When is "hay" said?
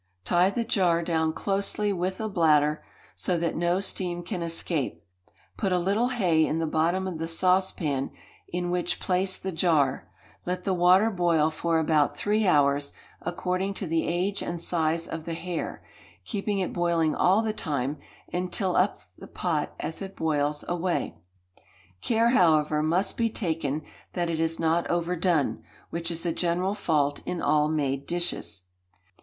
6.07-6.43